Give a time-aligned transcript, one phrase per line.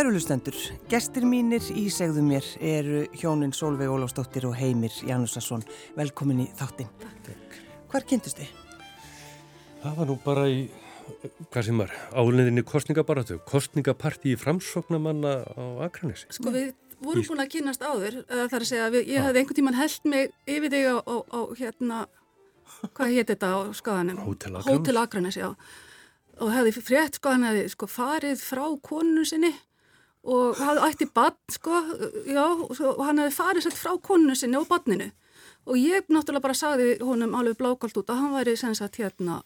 [0.00, 0.56] Kærulustendur,
[0.88, 5.60] gestir mínir í segðu mér eru hjónin Solveig Ólafsdóttir og Heimir Janúsasson.
[5.92, 6.88] Velkomin í þáttin.
[7.92, 8.54] Hvar kynntust þið?
[9.82, 10.64] Það var nú bara í,
[11.50, 16.32] hvað sem var, álinniðinni kostningabaratu, kostningaparti í framsóknamanna á Akranesi.
[16.32, 16.72] Sko við
[17.04, 19.80] vorum búin að kynast áður, það er að segja að við, ég hafði einhvern tíman
[19.84, 22.04] held mig yfir þig á, á, á hérna,
[22.88, 24.24] hvað hétt þetta á skaganum?
[24.24, 24.72] Hótel Akranes.
[24.72, 25.50] Hótel Akranes, já.
[26.40, 29.58] Og hefði frétt sko, hann hefði sko farið frá konu sinni
[30.28, 31.80] og hafði ætti bann sko,
[32.28, 35.10] já, og, hann hefði farið sett frá konu sinni og banninu.
[35.68, 39.40] Og ég náttúrulega bara sagði honum alveg blákalt út að hann væri sem sagt hérna,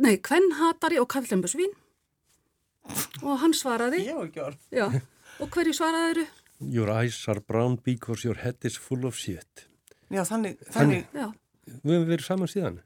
[0.00, 1.72] nei, kvennhatari og kallembusvín.
[3.22, 4.06] Og hann svaraði.
[4.08, 4.88] Já,
[5.38, 6.28] og hverju svaraði eru?
[6.58, 9.68] Your eyes are brown because your head is full of shit.
[10.10, 11.04] Já, þannig, þannig.
[11.14, 11.28] Já.
[11.84, 12.78] Við hefum verið saman síðan.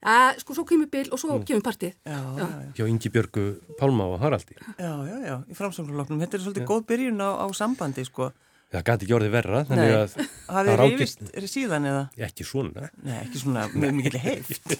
[0.00, 1.42] Ja, sko, svo kemur bil og svo mm.
[1.48, 1.96] kemur partið.
[2.08, 2.68] Já, já, já.
[2.78, 3.42] Hjá Ingi Björgu
[3.76, 4.56] Pálma og Haraldi.
[4.78, 6.22] Já, já, já, í framsóknarloknum.
[6.22, 8.30] Þetta er svolítið góð byrjun á, á sambandi, sko.
[8.70, 9.96] Það gæti ekki orðið verra, þannig Nei.
[9.98, 10.12] að
[10.46, 12.02] Hafið það rákist reyfist síðan eða?
[12.28, 12.84] ekki svona.
[13.02, 14.74] Nei, ekki svona með mikill heift.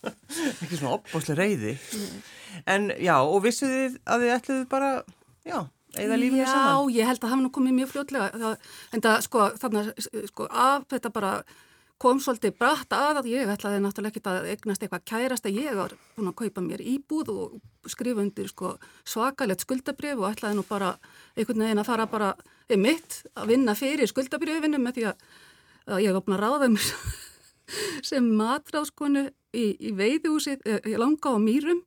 [0.64, 1.74] ekki svona opbóslega reyði.
[2.72, 4.90] En já, og vissuð þið að þið ætluðu bara,
[5.44, 5.58] já,
[6.00, 6.72] eða lífinu saman?
[6.72, 8.30] Já, ég held að það hafa nú komið mjög fljótlega.
[8.46, 9.84] Það, en það, sko, þarna,
[10.32, 11.34] sko, af þetta bara
[12.02, 15.76] kom svolítið bratt að að ég ætlaði náttúrulega ekki að eignast eitthvað kærast að ég
[15.78, 18.74] var búin að kaupa mér íbúð og skrifa undir sko,
[19.08, 20.94] svakalett skuldabrif og ætlaði nú bara
[21.36, 22.32] einhvern veginn að fara bara
[22.80, 25.28] mitt að vinna fyrir skuldabrifinu með því að,
[25.94, 26.90] að ég var búin að ráða mér
[28.10, 31.84] sem matráskonu í, í veiðhúsið, ég langa á mýrum,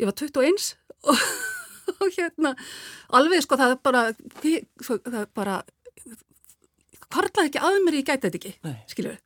[0.00, 0.72] ég var 21
[1.12, 1.26] og,
[2.00, 2.56] og hérna
[3.14, 4.04] alveg sko það er bara,
[4.40, 5.60] það er bara
[7.12, 8.76] karlaði ekki að mér, ég gæti þetta ekki, Nei.
[8.90, 9.25] skiljur við.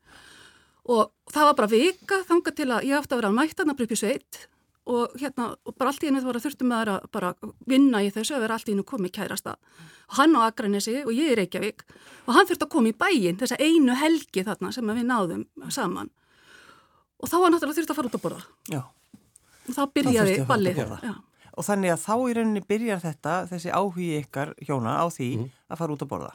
[0.88, 3.74] Og það var bara vika þanga til að ég átti að vera að mæta hann
[3.74, 4.40] að upp í sveit
[4.90, 7.32] og hérna, og bara allt í henni það var að þurftum að bara
[7.68, 9.56] vinna í þessu að vera allt í henni komið kærasta.
[10.10, 11.84] Og hann á Akranesi og ég í Reykjavík
[12.26, 16.10] og hann þurfti að koma í bæin þessa einu helgi þarna sem við náðum saman.
[17.20, 18.42] Og þá var náttúrulega þurfti að fara út að borða.
[18.72, 18.80] Já.
[19.68, 20.82] Og þá byrjaði ballið.
[21.04, 21.14] Já.
[21.60, 25.30] Og þannig að þá í rauninni byrjar þetta, þessi áhugi ykkar hjóna á því
[25.68, 26.30] að fara út að borða.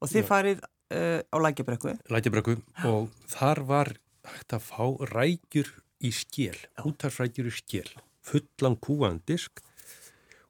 [0.00, 0.62] Og þið farið
[0.94, 1.96] uh, á lækjabrekku.
[2.10, 2.56] Lætjabröku
[2.88, 3.92] og þar var
[4.30, 5.70] hægt að fá rækjur
[6.00, 7.88] í skél, útarsrækjur í skél,
[8.24, 9.62] fullan kúan disk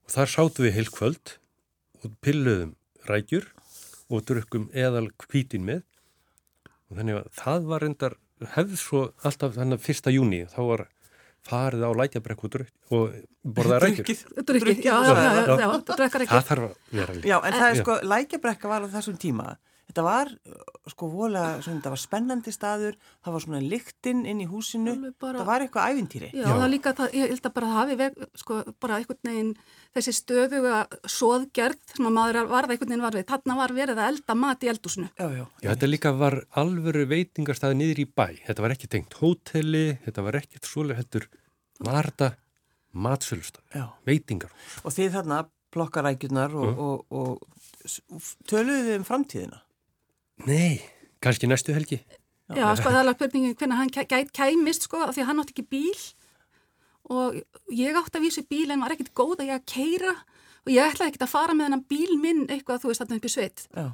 [0.04, 1.36] og þar sátum við heil kvöld
[2.04, 2.74] og pilluðum
[3.08, 3.50] rækjur
[4.10, 5.84] og drukkum eðal kvítin með
[6.90, 8.16] og þannig að það var reyndar
[8.56, 10.86] hefð svo alltaf þannig að fyrsta júni þá var
[11.46, 13.14] farið á lætjabrekku og, og
[13.44, 14.04] borðaði rækjur.
[14.04, 14.22] Drukkið.
[14.36, 15.56] Drukkið, Drukkið, já, já, já, já, já.
[15.56, 16.34] já, já, drekkar ekki.
[16.34, 17.30] Það þarf að vera líka.
[17.30, 17.82] Já, en það er Já.
[17.82, 19.46] sko, lækjabrekka var á þessum tíma.
[19.90, 20.28] Þetta var
[20.90, 22.94] sko volega, svona, það var spennandi staður,
[23.26, 26.28] það var svona lyktinn inn í húsinu, bara- það var eitthvað ævintýri.
[26.30, 26.52] Já, Já.
[26.60, 29.50] það líka, það, ég held að bara það hafi veg, sko, bara einhvern veginn
[29.96, 30.76] þessi stöðuga
[31.10, 33.26] soðgerð sem að maður varða einhvern veginn varfið.
[33.32, 35.10] Þarna var verið að elda mat í eldúsinu.
[35.18, 35.44] Já, já.
[35.62, 38.26] Já, þetta líka var alvöru veitingarstaði niður í bæ.
[38.46, 41.26] Þetta var ekki tengt hóteli, þetta var ekkert svolega heldur
[41.80, 42.34] var þetta
[42.94, 43.88] matsölustaf, Já.
[44.06, 44.50] veitingar.
[44.84, 46.78] Og þið þarna plokkarækjurnar og, Mm.
[46.78, 47.40] og, og,
[48.10, 49.60] og töluðu þið um framtíðina?
[50.46, 50.80] Nei,
[51.22, 52.00] kannski næstu helgi.
[52.50, 55.28] Já, sko, það er alveg spurningin hvernig hann kæ- gæt kæmist, sko, af því að
[55.30, 56.00] hann átti ekki bíl
[57.10, 57.36] og
[57.74, 60.12] ég átti að vísu bíl en var ekkert góð að ég að keira
[60.66, 63.28] og ég ætlaði ekkert að fara með hennan bíl minn eitthvað, þú veist, þarna upp
[63.28, 63.66] í sveit.
[63.76, 63.86] Já.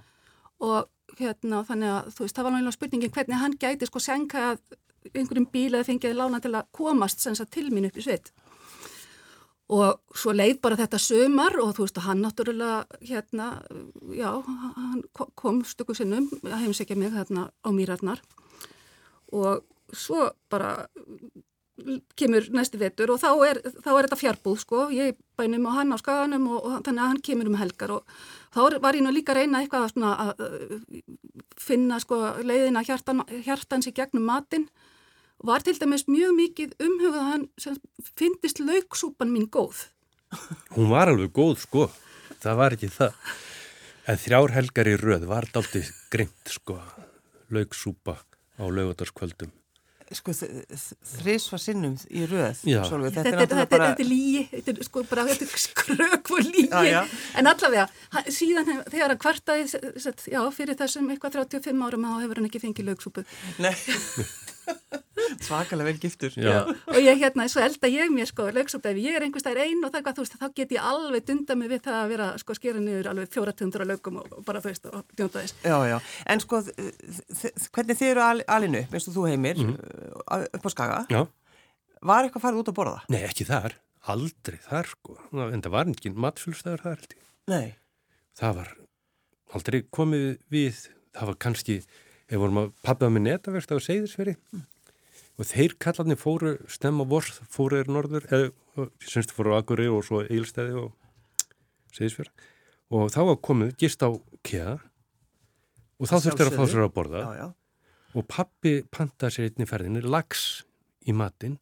[0.60, 0.88] og
[1.20, 4.58] hérna þannig að þú veist það var náttúrulega spurningin hvernig hann gæti sko senka að
[5.14, 8.32] einhverjum bíl eða fengiði lána til að komast sem sagt til mín upp í sveit
[9.68, 13.46] og svo leið bara þetta sömar og þú veist að hann náttúrulega hérna
[14.14, 18.20] já hann ko- kom stöku sinnum að heimsækja mig hérna á mýrarnar.
[19.32, 20.86] Og svo bara
[22.16, 25.92] kemur næsti vetur og þá er, þá er þetta fjárbúð sko, ég bænum og hann
[25.92, 28.14] á skaganum og, og þannig að hann kemur um helgar og
[28.54, 31.02] þá var ég nú líka að reyna eitthvað að, að,
[31.60, 32.16] finna sko
[32.46, 34.68] leiðina hjartan, hjartans í gegnum matinn
[35.44, 37.76] var til dæmis mjög mikið umhugað að hann sem,
[38.16, 39.84] fyndist lauksúpan mín góð.
[40.76, 41.88] Hún var alveg góð, sko.
[42.42, 43.12] Það var ekki það.
[44.06, 46.80] En þrjár helgar í röð var daldi grimt, sko.
[47.54, 48.18] Lauksúpa
[48.58, 49.52] á laugardarskvöldum.
[50.14, 52.78] Sko þrísva sinnum í röð, Já.
[52.86, 53.86] Sólveig, Þetta, þetta er náttúrulega bara...
[53.90, 57.00] þetta er lígi, þetta er sko bara þetta er skrök og lígi, Já, já.
[57.42, 59.64] en allavega, hann- síðan hef- þegar hann kvartaði,
[60.30, 63.24] já, fyrir þessum eitthvað 35 árum þá hefur hann ekki fengið lauksúpu.
[63.58, 63.74] Nei,
[65.46, 66.34] svakalega vel giftur.
[66.38, 66.62] Já.
[66.66, 69.84] og ég hérna, svo elda ég mér sko lauksúpu ef ég er einhvers staðar einn
[69.84, 72.12] og það er hvað þú veist þá get ég alveg dunda mig við það að
[72.14, 75.42] vera sko skera niður alveg fjóratundur á laukum og, og bara þú veist og djónda
[75.42, 75.96] þess Já, já,
[76.32, 76.60] en sko,
[77.74, 81.22] hvernig þið eru al, alinu eins og þú heimir, uh, upp á Skaga, Já.
[82.12, 82.98] var eitthvað farið út að borða?
[83.12, 83.76] Nei, ekki þar.
[84.06, 85.16] Aldrei þar, sko.
[85.34, 87.22] En það var engin matsölustæður þar, held ég.
[87.50, 87.66] Nei.
[88.38, 88.68] Það var
[89.56, 90.82] aldrei komið við,
[91.16, 91.76] það var kannski,
[92.26, 94.37] ef vorum að pappaða með netaverst á Seyðisveri
[95.37, 100.05] og þeir kallarnir fóru stemma vorð, fóru er norður, eða semst fóru á Akureyri og
[100.06, 101.46] svo Eilstæði og
[101.94, 102.32] Seyðisveri
[102.96, 104.11] og þá var komið gist á
[104.46, 104.78] keða
[105.96, 107.23] og þá þurfti að fá sér að borða.
[107.23, 107.46] Já, já.
[108.17, 110.43] og pappi pantaði sér einni ferðinni lags
[111.06, 111.56] í matinn.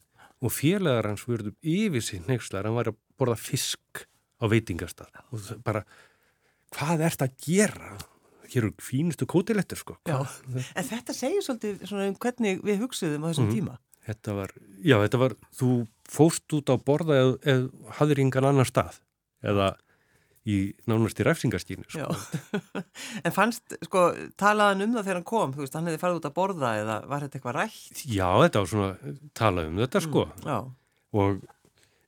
[0.44, 4.02] Og félagar hans verður yfir sín neykslar, hann var að borða fisk
[4.42, 5.08] á veitingastað.
[5.32, 5.84] Og bara,
[6.74, 7.94] hvað ert að gera?
[8.52, 9.96] Hér eru fínustu kótilettur sko.
[10.06, 13.54] En þetta segir svolítið svona um hvernig við hugsuðum á þessum Mhm.
[13.56, 13.78] tíma.
[14.04, 14.50] Þetta var,
[14.84, 18.98] já þetta var, þú fóst út á borða eða, eða hafðir yngan annar stað
[19.42, 19.70] eða
[20.44, 22.04] í nánast í ræfsingaskínu sko.
[22.04, 22.08] Já,
[23.24, 24.02] en fannst, sko,
[24.36, 26.96] talaðan um það þegar hann kom, þú veist, hann hefði farið út að borða eða
[27.08, 28.02] var þetta eitthvað rætt?
[28.12, 30.58] Já, þetta var svona, talað um þetta sko Já,
[31.16, 31.46] og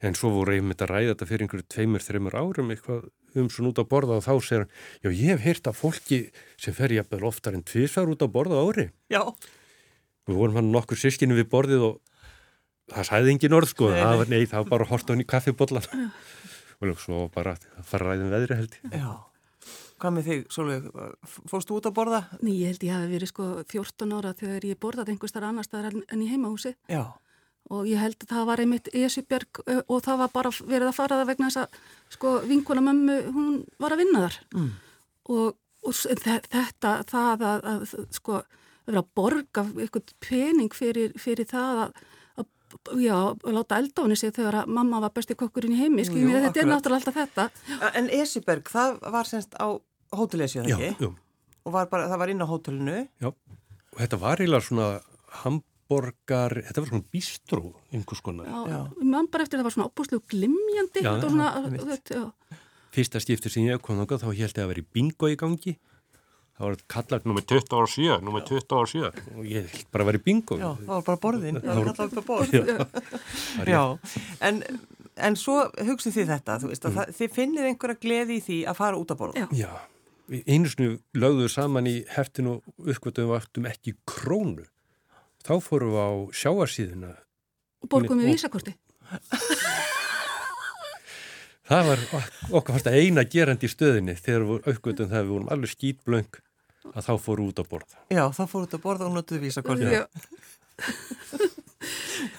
[0.05, 3.09] en svo voru einmitt að ræða þetta fyrir einhverju tveimur, þreimur árum eitthvað
[3.43, 4.73] um svona út að borða og þá segir hann,
[5.05, 6.19] já ég hef heyrt að fólki
[6.61, 8.89] sem fer jafnvel oftar en tvísar út að borða á ári.
[9.13, 9.23] já,
[10.27, 12.01] Við vorum hann nokkur sískinu við borðið og
[12.91, 15.23] það sæði engin orð sko, Nei, það var, nei, það var bara hort á hann
[15.23, 15.87] í kaffibóllan
[16.83, 18.97] og svo bara að fara að ræðum veðri held ég.
[19.01, 19.15] já.
[19.97, 20.89] Hvað með þig, Sólveig,
[21.49, 22.19] fórstu út að borða?
[22.45, 25.65] Ný, ég held ég hafi verið sko 14 ára þegar ég borðaði einhvers þar annar
[25.65, 27.01] staðar en í heimahúsi Já,
[27.73, 30.99] og ég held að það var einmitt Esjubjörg ö, og það var bara verið að
[30.99, 31.79] fara það vegna þess að
[32.17, 34.69] sko vinkona mömmu, hún var að vinna þar mm.
[35.35, 35.97] og, og
[36.27, 42.01] þetta, það að, að sko, að vera að borga eitthvað pening fyrir, fyrir það að,
[42.39, 46.31] að já, að láta henni sig þegar að mamma var besti kokkurinn í heimi, skiljum
[46.31, 47.91] jú, við, þetta er náttúrulega alltaf þetta.
[47.99, 49.69] En Esiberg, það var semst á
[50.15, 51.07] hótelesju, Já, ekki?
[51.07, 51.15] jú.
[51.67, 52.99] Og var bara, það var inn á hótelinu?
[53.19, 54.91] Já, og þetta var eiginlega svona
[55.87, 58.47] hamborgar, þetta var svona bístró, einhvers konar.
[58.47, 58.81] Já, Já.
[58.99, 61.51] Ég man bara eftir að það var svona opbúslu glimjandi, Já, þetta var já, svona,
[61.65, 61.87] einmitt.
[61.87, 62.57] þetta, já.
[62.97, 65.77] Fyrsta skipti sem ég kom þá held ég að vera í bingo í gangi.
[66.57, 70.05] Það var kallar nummer 20 ára 7, nummer 20 ára 7 og ég held bara
[70.05, 70.57] að vera í bingo.
[70.57, 72.55] Já, það var bara borðin, það var kallað upp að borð.
[72.57, 73.73] Já.
[73.75, 73.83] Já,
[74.41, 74.63] en,
[75.29, 78.59] en svo hugsið þið þetta, þú veist, að það, þið finnir einhverja gleði í því
[78.73, 79.45] að fara út að borða.
[79.45, 79.67] Já.
[79.67, 84.65] Já, einu snu lögðum saman í heftinu og uppgötum við áttum ekki krónu.
[85.47, 86.11] Þá fórum við á
[86.43, 87.13] sjáarsíðuna.
[87.85, 88.73] Og borgum við vísakorti.
[91.67, 94.67] Það var ok- okkar fannst að eina gerandi í stöðinni þegar við
[95.11, 96.37] það að við vorum alveg skítblöng
[96.93, 97.97] að þá fórum við út að borða.
[98.15, 99.91] Já, það fór út að borða og notuðu vísakortið.
[99.97, 100.05] Já.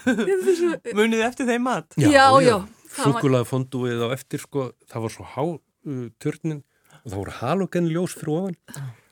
[0.08, 1.88] Svo- Munið þið eftir þeim mat?
[2.00, 2.08] Já,
[2.40, 2.56] já.
[2.56, 2.68] var-
[2.98, 6.62] Súkulaði fondúið á eftir sko, það var svo há uh, törnin
[7.04, 8.56] og það voru halogenljós fyrir ofan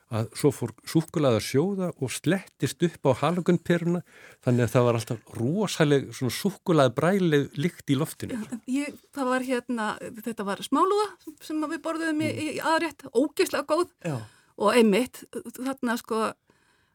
[0.07, 4.01] að svo fór súkulaði að sjóða og slettist upp á halogenperuna
[4.45, 8.39] þannig að það var alltaf rosaleg svona súkulaði bræleg lykt í loftinu.
[8.71, 9.87] Ég, það var hérna,
[10.23, 11.07] þetta var smálúða
[11.43, 14.15] sem við borðum í, í aðrétt, ógeðslega góð Já.
[14.55, 15.25] og einmitt,
[15.59, 16.21] þarna sko,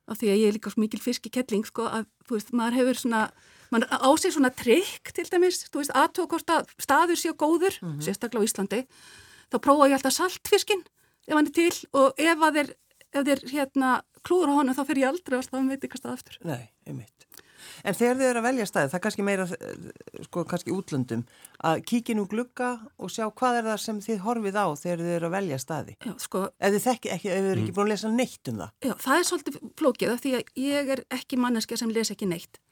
[0.08, 3.02] af því að ég er líka svo mikil fiskikettling sko, að þú veist, maður hefur
[3.02, 3.26] svona,
[3.74, 7.76] maður á sig svona trikk til dæmis, þú veist, aðtók hvort að staður séu góður,
[8.00, 8.82] sérstaklega á Íslandi,
[9.52, 10.80] þá prófa ég alltaf saltfiskin
[11.28, 12.70] ef hann er til og ef að þeir,
[13.12, 16.16] ef þeir hérna klúður á honum þá fer ég aldrei alltaf að veit ekki stað
[16.16, 16.38] aftur.
[16.46, 17.26] Nei, einmitt.
[17.86, 21.24] En þegar þið eru að velja staði, það er kannski meira, eh, sko, kannski útlöndum,
[21.66, 25.16] að kíkja nú glugga og sjá hvað er það sem þið horfið á þegar þið
[25.16, 25.96] eru að velja staði.
[26.06, 28.62] Já, sko, Ef þið þekki ekki, ef þið eru ekki búin að lesa neitt um
[28.62, 28.70] það.
[28.82, 32.30] Já, það er svolítið flókið af því að ég er ekki manneskja sem les ekki
[32.30, 32.58] neitt.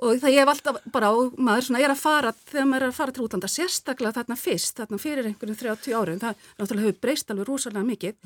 [0.00, 2.88] Og það ég hef alltaf bara, og maður svona er að fara, þegar maður er
[2.88, 7.00] að fara til útlanda, sérstaklega þarna fyrst, þarna fyrir einhverjum 30 árum, það náttúrulega hefur
[7.04, 8.16] breyst alveg rosalega mikið.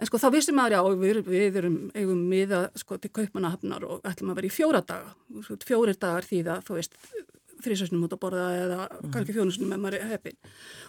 [0.00, 4.06] En sko þá vissum maður, já, við, við erum eigum miða sko til kaupmannahafnar og
[4.08, 5.12] ætlum að vera í fjóra daga.
[5.44, 6.96] Svo Fjórir dagar því það, þú veist,
[7.60, 8.78] þrísvæsnum út að borða eða
[9.12, 10.38] kannski fjónusnum ef maður er heppin.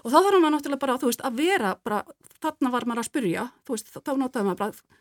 [0.06, 2.00] Og þá þarf maður náttúrulega bara, þú veist, að vera bara,
[2.40, 5.00] þarna var maður að spurja, þú veist, þá notaði maður bara,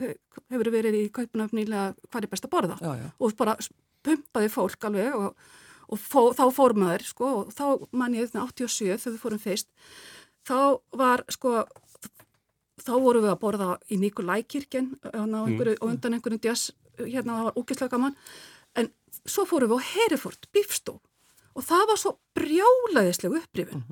[0.00, 3.08] hefur verið í kaupmannahafn nýlega hvað er best að borða Já, já.
[3.20, 3.56] og bara
[4.06, 5.50] pumpaði fólk alveg og,
[5.92, 9.42] og fó, þá fór maður sko og þá man ég þarna 87 þegar við fórum
[9.42, 9.68] fyrst
[12.86, 15.34] þá vorum við að borða í Nikolækirkjen mm.
[15.36, 16.70] og undan einhverjum djass
[17.00, 18.16] hérna það var ógeðslega gaman.
[18.78, 18.90] En
[19.24, 20.98] svo fórum við á Hereford bífstó
[21.54, 23.84] og það var svo brjálaðisleg upprifin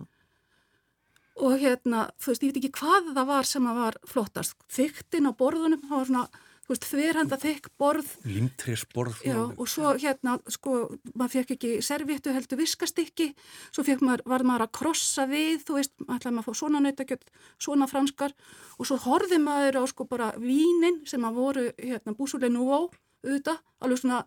[1.38, 4.56] og hérna, þú veist, ég veit ekki hvað það var sem að var flottast.
[4.74, 8.08] Þyktin á borðunum, það var svona þú veist, þverhanda þykk borð.
[8.28, 9.22] Límtrisborð.
[9.24, 10.74] Já, og svo hérna, sko,
[11.14, 13.30] maður fekk ekki serviettu heldur viskastykki,
[13.72, 16.82] svo fekk maður, var maður að krossa við, þú veist, ætlaði maður að fá svona
[16.84, 18.36] nautakjött, svona franskar.
[18.76, 22.80] Og svo horfið maður á sko bara vínin sem að voru, hérna, búsuleg nú á,
[23.24, 24.20] auðvitað, alveg svona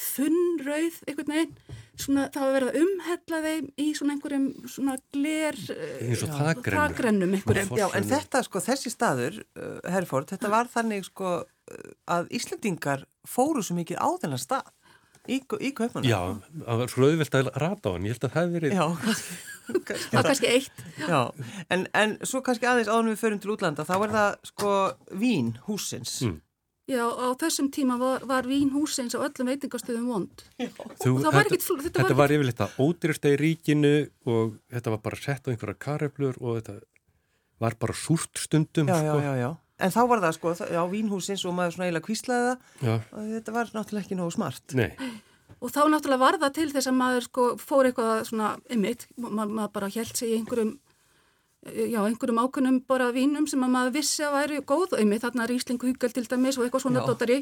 [0.00, 1.56] þunnrauð einhvern veginn,
[2.02, 6.34] svona það var verið að umhella þeim í svona einhverjum svona gler eins og Já.
[6.40, 6.80] þakrennur.
[6.80, 7.72] þakrennum einhverjum.
[7.80, 13.06] Já, en þetta sko, þessi staður, uh, Herford, þetta var þannig sko uh, að Íslendingar
[13.28, 14.68] fóru svo mikið á þennan stað
[15.28, 16.08] í, í kaupunum.
[16.08, 16.20] Já,
[16.64, 18.84] það var svo auðvelt að rata á hann, ég held að það hefði verið Já,
[19.04, 20.84] kannski, kannski Það var kannski eitt.
[21.06, 21.20] Já,
[21.76, 24.76] en, en svo kannski aðeins áðunum við förum til útlanda, þá er það sko
[25.20, 26.20] vín húsins.
[26.26, 26.38] Mm.
[26.90, 30.42] Já, á þessum tíma var, var vín húsins á öllum veitingastöðum vond.
[30.58, 33.92] Þú, var þetta, ekkit þetta þetta var var yfirleitt að ódýrsta í ríkinu
[34.26, 36.78] og þetta var bara sett á einhverja kareflur og þetta
[37.62, 39.18] var bara súrt stundum Já, sko.
[39.20, 39.50] já, já, já.
[39.80, 43.30] En þá var það sko, já, vínhúsins og maður svona eiginlega kvíslaði það Já, og
[43.36, 44.74] þetta var náttúrulega ekki nógu smart.
[44.76, 44.90] nei,
[45.60, 49.44] Og þá náttúrulega var það til þess að maður sko fór eitthvað svona ymmit, ma
[49.46, 50.74] maður bara held sig í einhverjum,
[51.66, 55.80] já, einhverjum ákunnum bara vínum sem að maður vissi að væri góð ymmit, þarna Rísling
[55.82, 57.06] Hugel til dæmis og eitthvað svona Já.
[57.10, 57.38] dóttari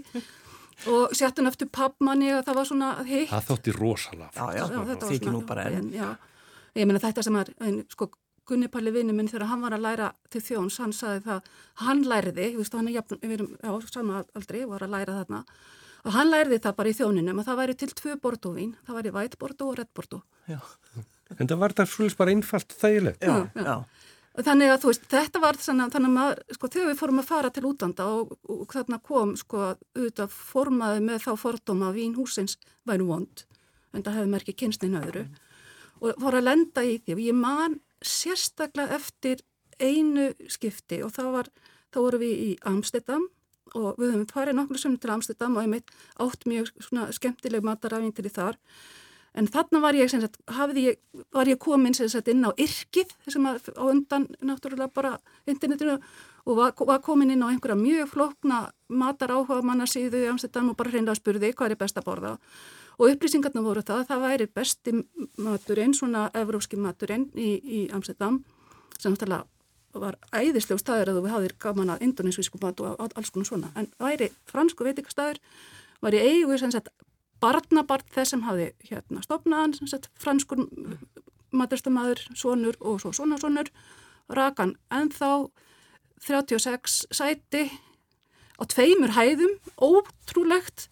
[0.86, 3.28] og sjattun eftir pappmanni og það var svona hitt.
[3.30, 5.92] það þótti rosalega Já, já, þetta var svona- nú bara enn.
[5.92, 6.16] Já,
[6.76, 8.10] ég meina þetta sem er, en, sko,
[8.48, 11.42] Gunni Palli vinnu minn þegar hann var að læra til þjóns, hann sagði það,
[11.84, 15.18] hann læriði, þú veist, hann er jafn, við erum á sama aldri, var að læra
[15.24, 15.44] þarna,
[16.06, 19.12] og hann læriði það bara í þjóninum að það væri til tvö bordóvín, það væri
[19.12, 20.22] væt bordó og redd bordó.
[20.48, 20.60] Já,
[21.36, 23.24] En það var það svolítið bara einfalt þægilegt.
[23.24, 23.76] já, Já, já.
[24.38, 27.48] Þannig að þú veist, þetta var þannig, að maður, sko, þegar við fórum að fara
[27.50, 29.62] til útanda og, og þarna kom, sko,
[29.98, 32.54] auðvitað formaði með þá fordóma að vín húsins
[32.86, 33.42] væri vond,
[33.90, 35.24] en það hefði merkið kynstinn öðru
[35.98, 39.42] og fór að lenda í því og ég man sérstaklega eftir
[39.82, 41.50] einu skipti og þá var,
[41.90, 43.26] þá vorum við í Amsterdam
[43.76, 45.90] og við höfum farið nokkru sem til Amsterdam og einmitt
[46.22, 48.58] átt mjög svona skemmtileg matarafíntir í þar
[49.38, 50.40] En þarna var ég, sagt,
[50.74, 50.98] ég,
[51.34, 55.12] var ég komin sagt inn á yrkið sem að á undan náttúrulega bara
[55.46, 55.98] internetinu
[56.48, 60.72] og var, var komin inn á einhverja mjög flókna matar áhuga manna síðu í Amsterdam
[60.72, 62.32] og bara hreinlega spurði hvað er best að borða.
[62.98, 64.94] Og upplýsingarna voru það að það væri besti
[65.38, 68.40] maturinn, svona evróski maturinn í, í Amsterdam
[68.98, 69.44] sem náttúrulega
[69.98, 73.70] var æðisleg staður að þú hafðir gaman að indonesísku mat og alls konar svona.
[73.78, 75.38] En væri fransku veitikastæður,
[76.02, 76.58] var í eigu
[77.42, 80.66] barnabarn þess sem hafði hérna stopnaðan, sagt franskur
[81.54, 83.70] maturstamæður, sonur og svo svona sonur,
[84.28, 85.48] rakan ennþá
[86.24, 87.68] 36 sæti
[88.58, 90.88] á tveimur hæðum, ótrúlegt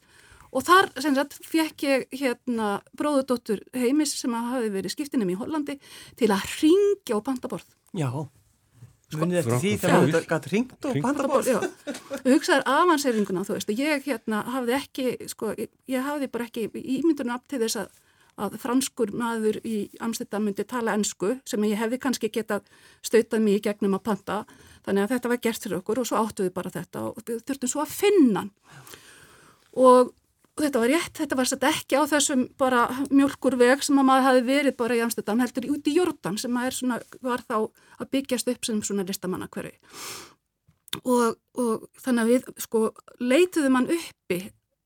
[0.55, 5.77] og þar sagt fekk ég hérna bróðudóttur heimis sem hafi verið skiptinum í Hollandi
[6.17, 7.67] til að ringja á pandaborð.
[7.97, 8.09] Já,
[9.21, 10.97] munið eftir því þegar maður gæti ringt og
[12.27, 16.49] og hugsaður avanseiringuna, þú veist, og ég hérna hafði ekki, sko, ég, ég hafði bara
[16.49, 18.03] ekki ímyndunum aft til þess að,
[18.47, 22.69] að franskur maður í Amsterdam myndi tala ensku sem ég hefði kannski getað
[23.07, 24.43] stautað mig í gegnum að panta,
[24.87, 27.73] þannig að þetta var gert fyrir okkur og svo áttu við bara þetta og þurftum
[27.73, 28.47] svo að finna.
[29.77, 30.15] Og
[30.57, 34.45] þetta var rétt, þetta var sett ekki á þessum bara mjölkurveg sem að maður hafi
[34.47, 37.59] verið bara í Amsterdam, heldur út í Jordan sem að er svona, var þá
[38.01, 39.77] að byggjast upp sem svona listamannakverfi
[41.05, 42.87] og, og þannig að við sko
[43.21, 44.41] leituðum hann uppi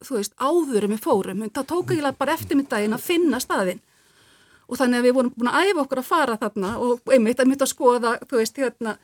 [0.04, 1.46] þú veist, áður en við fórum.
[1.52, 3.82] Það tók ekki bara eftirmyndaginn að finna staðinn.
[4.70, 7.50] Og þannig að við vorum búin að æfa okkur að fara þarna og einmitt að
[7.50, 8.94] mynda að skoða þú veist, hérna,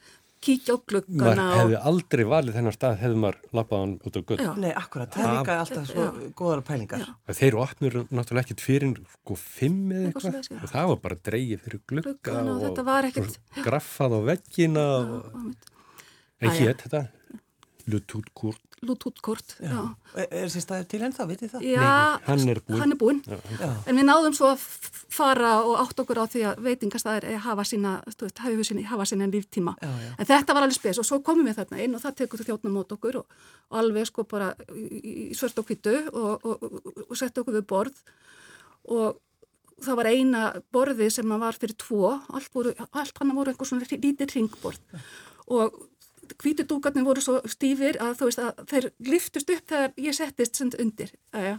[0.45, 4.17] kíkja á Maður gluggana hefði og, aldrei valið þennan stað hefði maður lappað hann út
[4.17, 4.39] á gull.
[4.45, 4.51] Já.
[4.63, 6.07] Nei, akkurat, það er líka alltaf svo
[6.39, 7.05] góðara pælingar.
[7.07, 7.37] Já.
[7.41, 10.61] Þeir opnur náttúrulega ekkert fyrir sko fimm eða Eitthvað já.
[10.61, 14.21] og það var bara dreigið fyrir glugga Gluggana og þetta var ekkert- og graffað á
[14.31, 17.03] veggina og, og, og en hétt þetta
[17.87, 19.97] Lutútkurt lútútkort já.
[20.15, 21.65] Er, er þessi staður til ennþá, vitið það?
[21.65, 21.91] já,
[22.27, 22.81] hann er búinn.
[22.83, 23.21] hann er búinn.
[23.57, 23.69] Já.
[23.89, 24.65] En við náðum svo að
[25.17, 29.09] fara og átt okkur á því að veitingastæðir hafa sína, þú veist, hafa sína, hafa
[29.09, 29.77] sína líftíma.
[29.81, 30.11] Já, já.
[30.13, 32.75] En þetta var alveg spes og svo komum við þarna inn og það tekur þjóttna
[32.75, 33.39] mót okkur og,
[33.73, 37.59] og alveg sko bara í, í svört og hvitu og, og, og, og sett okkur
[37.59, 38.03] við borð
[38.93, 39.23] og
[39.83, 43.89] það var eina borði sem var fyrir tvo, allt, voru, allt hann voru einhver svona
[43.89, 45.01] lítið ringborð
[45.53, 45.75] og
[46.43, 50.61] hvítu dúkarnir voru svo stífir að þú veist að þeir liftust upp þegar ég settist
[50.61, 51.13] sem undir.
[51.35, 51.59] Æja.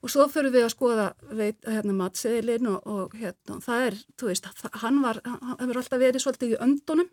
[0.00, 1.06] Og svo fyrir við að skoða
[1.36, 5.80] veit, hérna, matseðilinn og, og hérna, það er, þú veist, það, hann var, hann hefur
[5.82, 7.10] alltaf verið svolítið í öndunum,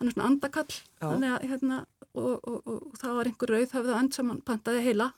[0.00, 3.98] hann er svona andakall, að, hérna, og, og, og, og það var einhver rauð höfðu
[4.00, 5.12] önd sem hann pantaði heila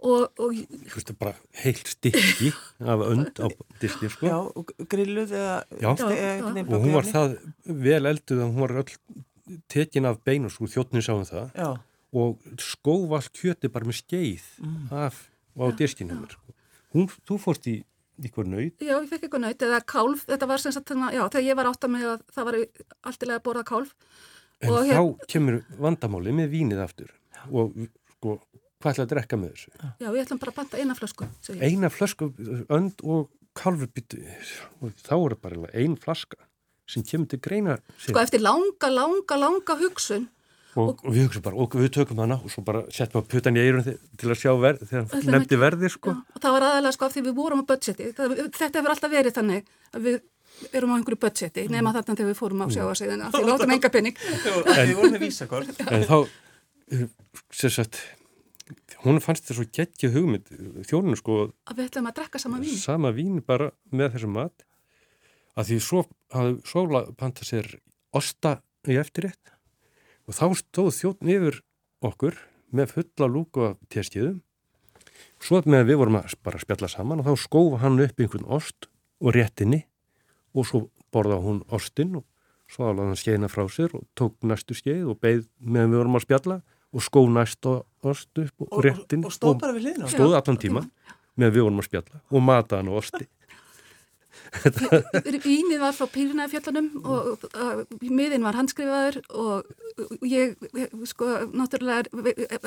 [0.00, 3.46] og, og Þú veist, bara heilt stykki af önd á
[3.82, 4.30] diski, sko.
[4.30, 5.56] Já, og grilluð eða...
[5.74, 5.90] Já.
[6.06, 7.36] eða Já, Og hún var það
[7.88, 8.94] vel elduð að hún var öll
[9.68, 11.50] tekin af beinu, sko, þjóttnin sáum það.
[11.56, 11.70] Já,
[12.12, 14.46] og skóf allt kjöti bara með skeið
[14.90, 15.20] af
[15.56, 16.54] og á diskinu sko.
[16.94, 17.76] Hún, þú fórst í
[18.20, 21.46] ykkur nöyð, já, ég fekk eitthvað naut eða kálf, þetta var sem sagt, já, þegar
[21.46, 22.58] ég var átt að mig að það var
[23.08, 23.94] alltilega að borða kálf.
[24.60, 27.14] En þá hér- kemur vandamáli með vínið aftur.
[27.48, 27.72] Og
[28.18, 28.34] sko,
[28.82, 29.70] hvað ætlaði að drekka með þessu?
[30.02, 31.28] Já, við ætlum bara að banta eina flösku.
[31.64, 32.28] Eina flösku,
[32.68, 34.20] önd og kálfur byttu,
[34.82, 36.36] og þá er það bara ein flaska
[36.90, 40.28] sem kemur til greina Sko eftir langa, langa, langa hugsun
[40.78, 43.58] og, og við hugsaum bara, og við tökum hana og svo bara settum við puttan
[43.58, 46.14] í eirun til að sjá verð, þegar hann nefndi verði sko.
[46.14, 48.10] Já, og það var aðalega sko af því við vorum á budgeti.
[48.16, 50.20] Það, þetta hefur alltaf verið þannig að við
[50.76, 53.92] erum á einhverju budgeti nema þarna þegar við fórum á sjáasegðina því við áttum enga
[53.96, 54.22] penning.
[54.22, 55.84] Við vorum með vísakort.
[55.96, 57.04] En þá, uh,
[57.56, 58.02] sem sagt,
[59.04, 60.50] hún fannst þess að geggja hugmynd,
[60.86, 62.78] þjóninu sko, að við ætlum að drekka sama vín.
[62.78, 64.66] sama vín bara með þessum mat,
[65.58, 66.04] að því svo
[66.34, 67.68] hafði Sóla panta sér
[68.16, 69.52] osta í eftirrétt
[70.28, 71.60] og þá stóð þjóðn yfir
[72.06, 72.38] okkur
[72.70, 74.40] með fulla lúku af téskiðum
[75.42, 78.88] svo með við vorum að bara spjalla saman og þá skófa hann upp einhvern ost
[79.20, 79.82] og réttinni
[80.54, 82.26] og svo borða hún ostinn og
[82.70, 86.20] svo alveg hann skeiðina frá sér og tók næstu skeið og beigð meðan við vorum
[86.20, 87.74] að spjalla og skó næstu
[88.06, 90.10] ost upp og, Og, réttin og stóð bara við hliðina.
[90.10, 90.84] stóð allan tíma
[91.36, 93.26] meðan við vorum að spjalla og mata hann og osti
[95.44, 97.44] Vínið var frá Pýrinaðfjallanum og
[98.02, 100.56] miðin var handskrifaður og ég,
[101.10, 102.10] sko, náttúrulega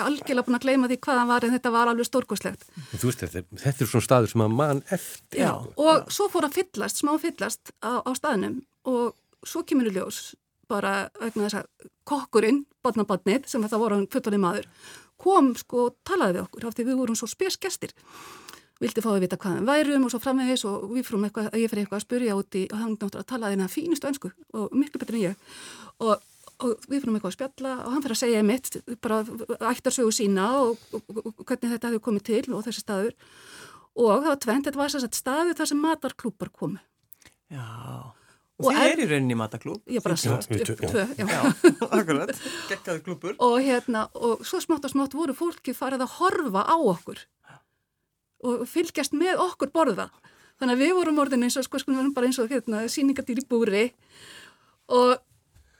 [0.05, 2.63] algjörlega búin að gleyma því hvaðan var en þetta var alveg stórkoslegt.
[2.85, 5.43] og þú veist þetta, þetta er svona staður sem að mann eftir.
[5.43, 9.13] Já, og svo fór að fyllast, smá fyllast á, á staðnum og
[9.43, 10.33] svo kemur í ljós
[10.71, 14.69] bara vegna þess að kokkurinn, badnabadnið, sem þetta voru hann fullonið maður,
[15.23, 17.93] kom sko og talaði við okkur af því við vorum svo spesgestir
[18.83, 21.71] vildi fá að vita hvað hann værum og svo framvegis og við fórum eitthvað, ég
[21.71, 25.17] fyrir eitthvað að spurja úti og hann náttúrulega talaði hérna fínustu önsku og miklu betur
[25.17, 25.57] en ég
[26.03, 26.15] og,
[26.63, 29.21] og við fórum eitthvað að spjalla og hann fyrir að segja mitt, bara
[29.73, 33.15] ættarsögu sína og, og, og, og hvernig þetta hefur komið til og þessi staður
[33.93, 36.81] og það var tvent, þetta var þess að staður þar sem matarklúpar komu
[37.53, 37.65] Já.
[38.63, 39.81] Og þið er- í rauninni í mataklúb.
[39.89, 41.03] ég bara upp tvö.
[41.17, 41.25] Já,
[41.97, 42.31] akkurat.
[42.69, 43.33] Gekkaði klúbur.
[43.41, 47.19] og hérna, og svo smátt og smátt voru fólki farið að horfa á okkur
[48.43, 50.09] og fylgjast með okkur borða.
[50.61, 52.83] Þannig að við vorum orðin eins og sko, sko, við vorum bara eins og hérna,
[52.91, 53.83] síningadýr í búri.
[54.93, 55.15] Og,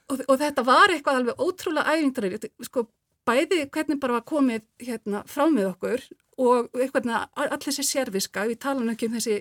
[0.10, 2.88] og, og þetta var eitthvað alveg ótrúlega æfingdarið sko,
[3.28, 6.08] bæði hvernig bara var komið hérna, frá með okkur
[6.44, 9.38] og eitthvað allir þessi sérviska, við tala nú ekki um þessi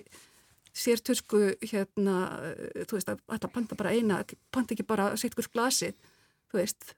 [0.73, 2.17] sértusku hérna,
[2.87, 4.21] þú veist að að panta bara eina,
[4.53, 5.97] panta ekki bara sittkurs glasið,
[6.49, 6.93] þú veist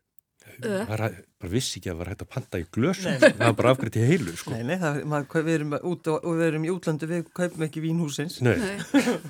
[0.89, 1.09] bara
[1.45, 3.19] vissi ekki að það var hægt að panta í glösum Nei.
[3.23, 4.53] það var bara afgriðt í heilu sko.
[4.55, 8.37] Nei, nei, það, maður, við erum út við erum í útlöndu, við kaupum ekki vínhúsins.
[8.45, 8.55] Nei.
[8.61, 8.77] Nei.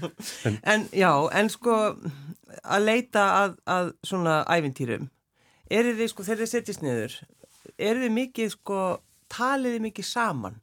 [0.75, 1.77] En já, en sko
[2.63, 5.09] að leita að, að svona ævintýrum,
[5.73, 7.17] eru þið sko, þegar þið setjast niður,
[7.75, 8.79] eru þið mikið sko,
[9.33, 10.61] talið þið mikið saman?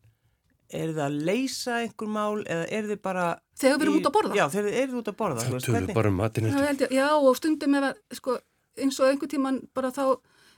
[0.73, 3.25] Eru þið að leysa einhver mál eða eru þið bara...
[3.61, 4.37] Þegar við erum í- út að borða?
[4.38, 5.43] Já, þegar þið eru út að borða.
[5.43, 5.91] þá þú veist, tölum hvernig?
[5.91, 8.37] við bara um matinn Já, og stundum ef að, sko,
[8.81, 10.05] eins og einhver tíman bara þá,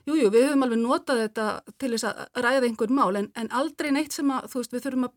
[0.05, 1.45] jújú, jú, við höfum alveg notað þetta
[1.81, 4.85] til þess að ræða einhver mál, en, en aldrei neitt sem að, þú veist, við
[4.87, 5.15] þurfum að,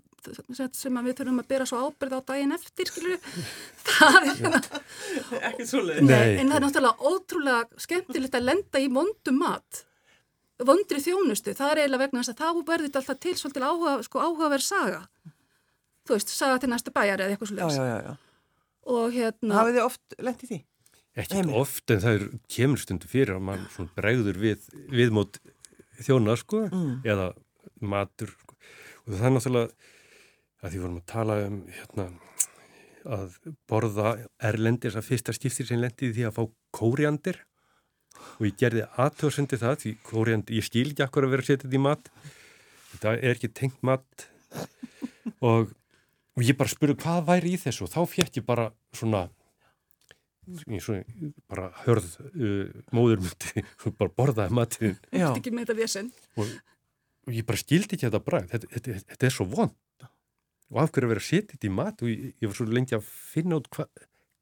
[0.77, 3.27] sem að við þurfum að bera svo ábyrð á daginn eftir, skilur við,
[3.87, 5.99] það er Ekki svo leið.
[5.99, 9.83] en það er náttúrulega ótrúlega skemmtilegt að lenda í vondum mat,
[10.67, 13.97] vondri þjónustu, það er eiginlega vegna þess að þá verður þetta alltaf til svolítið áhuga,
[14.07, 15.01] sko, áhugaverð saga,
[16.07, 18.15] þú veist, saga til næstu bæjar eða eitthvað Já, svo já, já, já.
[18.95, 20.59] og hérna, Hafið þið oft lent í því?
[21.23, 25.39] Ekki oft en það er kemur stundu fyrir að mann bregður við, við mót
[26.05, 27.01] þjóna sko Mm.
[27.07, 27.31] eða
[27.81, 28.55] matur sko.
[29.07, 29.71] og það er náttúrulega
[30.63, 32.05] að því vorum að tala um hérna,
[33.07, 33.35] að
[33.69, 34.13] borða
[34.49, 36.43] erlendis að fyrsta skiptir sem lendi í því að fá
[36.75, 37.37] kóriandir.
[38.41, 41.67] Og ég gerði aðtöðsendir það því kóriandir, ég skil ekki akkur að vera að setja
[41.67, 42.09] þetta í mat.
[42.91, 44.27] Þetta er ekki tengt mat.
[45.45, 45.69] Og,
[46.35, 47.85] og ég bara spurði hvað væri í þessu?
[47.85, 49.27] Og þá fekk ég bara svona
[50.47, 51.03] eins og
[51.51, 53.63] bara hörð uh, móður myndi
[53.99, 55.29] bara borðaði matinn Já.
[55.33, 56.53] ekki með þetta vesen, og,
[57.27, 58.53] og ég bara skildi ekki þetta bragð.
[58.55, 59.75] Þetta, þetta, þetta er svo vond.
[60.67, 62.01] Og af hverju að vera þetta í mat?
[62.03, 63.85] Og ég, ég var svo lengi að finna út hva,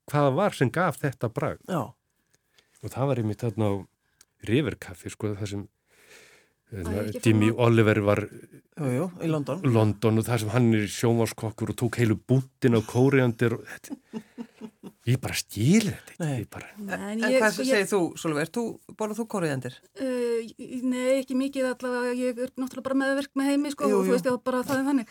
[0.09, 1.61] hvað það var sem gaf þetta bragð.
[1.69, 1.83] Já.
[2.81, 3.73] og það var einmitt þarna á
[4.45, 5.63] Riverkaffi sko það sem
[6.73, 8.21] hérna, Jimmy Oliver var
[8.75, 9.61] Jú, jú, í London.
[9.63, 14.91] London og það sem hann er sjónvarskokkur og tók heilu búntin á kóriandir og þetta
[15.05, 16.39] ég bara skil þetta ekki, Nei.
[16.41, 18.63] ég bara Nei, En ég- hvað sko, sem ég- segir þú, Solveig, þú,
[18.97, 19.75] borðað þú kóriðandir?
[20.01, 20.39] Uh,
[20.89, 24.15] nei, ekki mikið allavega, ég er náttúrulega bara meðverk með heimi sko Jú, og þú
[24.15, 25.07] veist, já, bara það er þannig.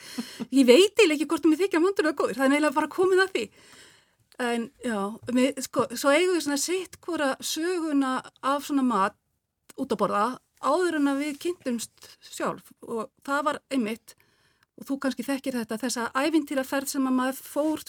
[0.50, 3.22] Ég veit eiginlega ekki hvort þú mér þykja vondurlega góður, það er eiginlega bara komið
[3.24, 3.44] að því.
[4.44, 4.98] En já,
[5.30, 9.14] við, sko, svo eigum við svona sitt hvora söguna af svona mat
[9.78, 10.24] út að borða
[10.64, 14.14] áður en að við kynntumst sjálf og það var einmitt
[14.74, 17.84] og þú kannski þekkir þetta, þessa ævintýraferð sem að maður fór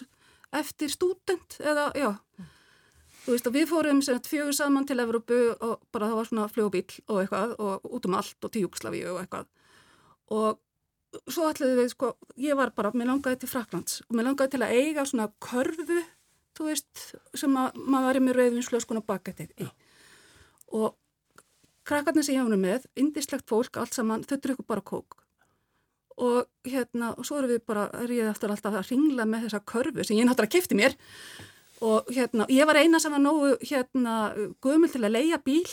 [0.53, 2.12] eftir stúdent eða, já,
[3.25, 6.51] þú veist, og við fórum sem fjögur saman til Evrópu og bara það var svona
[6.51, 9.49] flugubíl og eitthvað og út um allt og til Júkslavíu og eitthvað
[10.36, 10.62] og
[11.31, 14.63] svo ætlaði við, sko, ég var bara, mér langaði til Fraklands og mér langaði til
[14.65, 16.01] að eiga svona körfu,
[16.58, 17.03] þú veist,
[17.38, 19.69] sem að maður var með rauðvinslöskun og baketið í.
[20.75, 20.95] Og
[21.88, 25.19] krakkarnir sem ég hafði með, indislegt fólk, allt saman, þau drukku bara kók.
[26.15, 30.06] Og hérna, og svo erum við bara, ég eftir alltaf að ringla með þessa körfu
[30.06, 30.95] sem ég náttúrulega kefti mér.
[31.84, 34.13] Og hérna, ég var eina sem var nógu hérna,
[34.63, 35.67] gömul til að leia bíl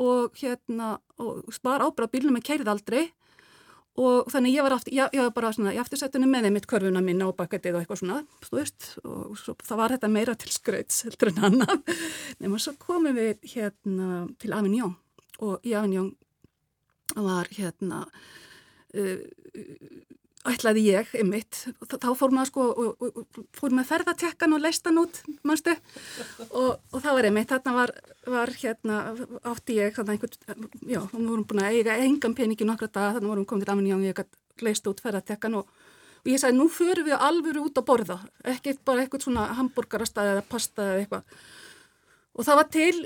[0.00, 3.06] og hérna, og spara ábráð bílunum en keirið aldrei.
[4.00, 6.68] Og þannig ég var, aftur, ég, ég var bara svona í aftursættunum með þeim mitt
[6.70, 10.36] körfuna mín á baketið og eitthvað svona, þú veist, og svo, það var þetta meira
[10.38, 11.82] til skrauts heldur en annan
[12.40, 14.94] nema svo komum við hérna til Avignon
[15.42, 16.12] og í Avignon
[17.16, 18.04] var hérna
[20.50, 24.86] ætlaði ég einmitt, þá fór maður sko og, og, og fór maður ferðatekkan og leist
[24.88, 25.74] hann út, mannstu
[26.48, 27.92] og, það var einmitt, þarna var,
[28.36, 29.00] var hérna,
[29.52, 33.34] átti ég þannig einhvern, já, við vorum búin að eiga engan peningi nokkra dag, þannig
[33.34, 37.08] vorum komið til Avignon og ég gæti leist út ferðatekkan og ég sagði, nú förum
[37.08, 38.18] við alvöru út að borða.
[38.48, 41.40] Ekki bara eitthvað svona hambúrgarastæði eða pasta eða eitthvað
[42.40, 42.98] Og það var til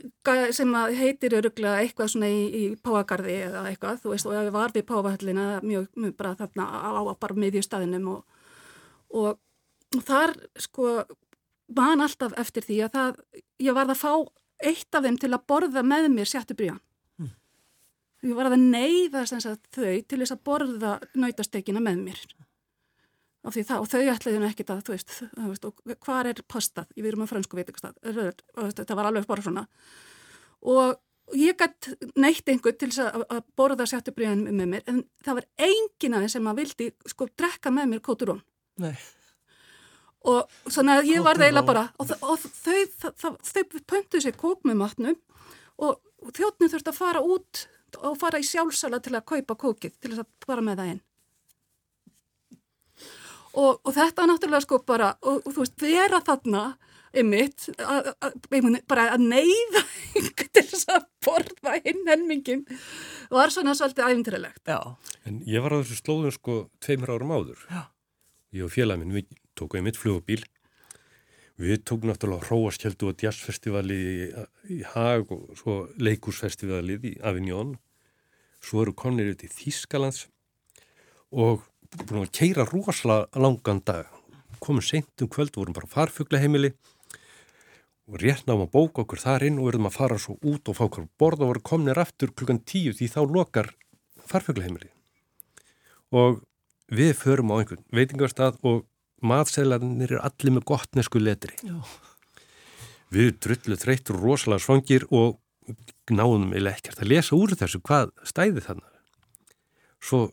[0.55, 4.75] sem heitir öruglega eitthvað svona í, í Páagarði eða eitthvað, þú veist, og það var
[4.77, 8.45] við Páahallina mjög, mjög bara þarna á, bara miðjustæðinum og,
[9.11, 9.41] og,
[9.97, 10.93] og þar sko
[11.75, 13.21] man alltaf eftir því að það,
[13.67, 14.13] ég varð að fá
[14.71, 16.81] eitt af þeim til að borða með mér sjátti bríðan.
[17.19, 17.35] Mm.
[18.31, 22.23] Ég varð að neyða þau til þess að borða nautastekina með mér
[23.45, 27.05] það, og þau ætlaði ekki það, þú veist, þú veist og hvað er pastað, ég
[27.05, 29.67] verðum að fransku veitingastað það var alveg bara svona.
[30.65, 30.95] Og
[31.33, 36.17] ég gætt neitt einhvern til þess að borða sjáttubríðan með mér, en það var engin
[36.19, 38.43] aðeins sem að vildi sko drekka með mér kóturón
[38.83, 38.95] Nei.
[40.25, 44.37] Og svona að ég var það eiginlega bara og, og þau, þau, þau pöntuðu sér
[44.41, 45.19] kók með matnum
[45.85, 46.01] og
[46.35, 47.65] þjóttnum þurfti að fara út
[48.01, 51.03] og fara í sjálfsala til að kaupa kókið til að fara með það inn
[53.55, 56.65] og, og þetta er náttúrulega sko bara, og, og þú veist, vera þarna
[57.15, 57.69] ymmit,
[58.91, 59.83] bara að neyða
[60.55, 62.65] til þess að borða inn helmingin
[63.33, 64.63] var svona svolítið æfintrilegt.
[64.67, 64.81] Já.
[65.29, 67.63] En ég var á þessu slóðum sko tveimur árum áður.
[67.71, 67.87] Já.
[68.55, 70.43] Ég og félagminn, við tókum einmitt flugubíl.
[71.59, 74.29] Við tókum náttúrulega Róaskjöldu og Jazzfestivali í,
[74.75, 77.77] í Haag og svo Leikursfestivalið í Avignon.
[78.65, 80.25] Svo eru konir út í Þískalands
[81.35, 81.63] og
[82.03, 84.11] búin að keira rosalega langan dag.
[84.63, 86.73] Komum seint um kvöld, vorum bara farfuglaheimili
[88.11, 90.77] og rétt náum að bóka okkur þar inn og verðum að fara svo út og
[90.77, 93.71] fá okkur borð og voru komnir aftur klukkan tíu því þá lokar
[94.29, 94.91] farfuglaheimili
[96.15, 96.43] og
[96.93, 98.85] við förum á einhvern veitingarstað og
[99.25, 101.57] matseðlarnir er allir með gott nesku letri.
[101.65, 101.81] Já.
[103.15, 105.39] við drullu þreytur rosalega svangir og
[106.13, 108.91] náðum eða ekkert að lesa úr þessu hvað stæði þannig
[110.05, 110.27] svo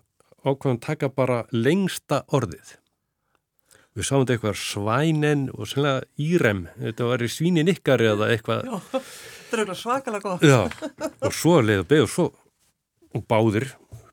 [0.46, 2.78] ákvæðum taka bara lengsta orðið.
[3.92, 8.70] Við sáum þetta eitthvað svænen og svona írem, þetta var í svínin ykkar eða eitthvað.
[8.70, 9.02] Já,
[9.52, 10.46] þetta er svakalega gott.
[10.48, 10.62] Já,
[11.20, 12.28] og svo leiðu beig og svo,
[13.12, 13.68] og báðir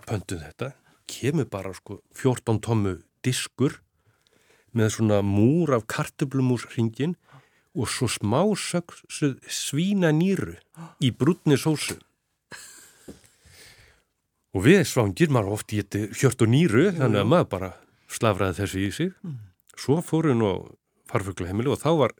[0.09, 0.73] pöntuð þetta,
[1.09, 3.79] kemur bara sko 14 tómmu diskur
[4.77, 7.14] með svona múr af kartublumúsringin
[7.79, 10.57] og svo smá svína nýru
[11.05, 11.99] í brúnni sósu
[14.57, 17.71] og við svangir, maður ofti geti hjört og nýru, þannig að maður bara
[18.09, 19.13] slafraði þessu í sig.
[19.23, 19.39] Mm.
[19.79, 20.57] svo fórum við á
[21.09, 22.15] farfuglaheimilu og þá var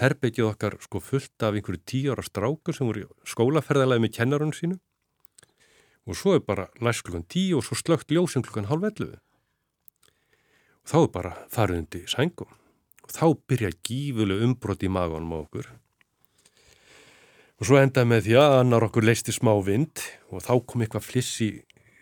[0.00, 4.78] herbyggið okkar sko fullt af einhverju tíu ára strákur sem voru skólaferðalagi með kennarunum sínu
[6.08, 9.10] og svo er bara læst klukkan tíu og svo slögt ljósum klukkan hálf ellu
[10.80, 12.54] og þá er bara faruðundi sængum
[13.04, 15.68] og þá byrja gífuleg umbrot í maganum á okkur
[17.60, 20.00] Og svo endaði með því að annar okkur leisti smá vind
[20.32, 21.50] og þá kom eitthvað fliss í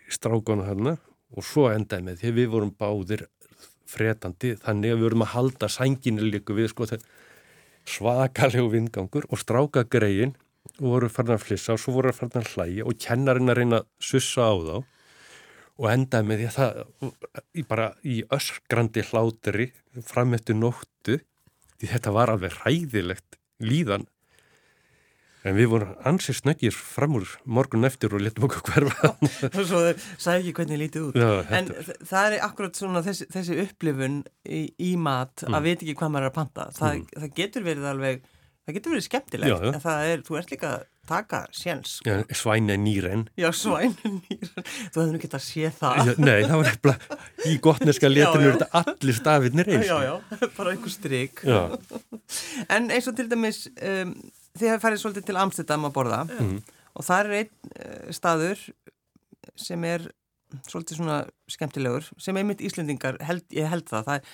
[0.07, 0.93] strákanu hérna
[1.35, 3.25] og svo endaði með því við vorum báðir
[3.89, 6.87] fretandi þannig að við vorum að halda sænginu líka við sko
[7.89, 10.31] svakalegu vindgangur og stráka greiðin
[10.79, 13.59] og voru farin að flissa og svo voru að farin að hlæja og kennarinn að
[13.59, 14.75] reyna að sussa á þá.
[15.79, 19.67] Og endaði með því að það bara í öskrandi hláteri
[20.07, 21.19] framöttu nóttu
[21.79, 24.07] því þetta var alveg ræðilegt líðan
[25.47, 29.13] En við vorum ansið snöggir fram úr morgun eftir og letum okkur hverfa.
[29.69, 29.83] svo
[30.19, 31.19] sagði ekki hvernig lítið út.
[31.19, 31.69] Já, en
[32.09, 35.55] það er akkurat svona þessi, þessi upplifun í, í mat mm.
[35.55, 36.67] að veit ekki hvað maður er að panta.
[36.75, 37.21] Það, mm.
[37.23, 38.25] það getur verið alveg,
[38.67, 39.53] það getur verið skemmtilegt.
[39.53, 41.93] Já, en það er, þú ert líka að taka séns.
[42.01, 42.11] Sko.
[42.11, 43.23] Já, svæna nýren.
[43.39, 44.67] Já, svæna nýren.
[44.91, 46.01] Þú hefði nú gett að sé það.
[46.03, 47.07] Já, nei, það var eitthvað,
[47.47, 49.87] í gottneska letinu er þetta allir stafinnir eins.
[49.87, 50.13] Já, já,
[50.59, 51.41] bara einhver stryk.
[52.67, 53.63] en eins og til dæmis...
[53.79, 54.13] Um,
[54.57, 56.55] þið hefur farið svolítið til Amsterdam að borða mm.
[56.95, 58.63] og það er einn uh, staður
[59.59, 60.07] sem er
[60.65, 61.17] svolítið svona
[61.51, 64.29] skemmtilegur sem einmitt Íslendingar, held, ég held það, það er,